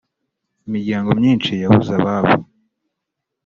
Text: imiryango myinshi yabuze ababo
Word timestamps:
imiryango 0.67 1.09
myinshi 1.19 1.51
yabuze 1.61 1.91
ababo 1.99 2.33